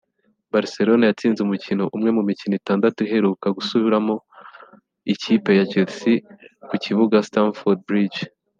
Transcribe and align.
Barcelone 0.53 1.03
yatsinze 1.05 1.39
umukino 1.41 1.83
umwe 1.95 2.09
mu 2.17 2.21
mikino 2.29 2.53
itandatu 2.61 2.97
iheruka 3.05 3.47
gusuramo 3.57 4.15
ikipe 5.13 5.49
ya 5.59 5.67
Chelsea 5.71 6.19
ku 6.69 6.75
kibuga 6.83 7.17
Stamford 7.27 7.79
Bridge 7.87 8.21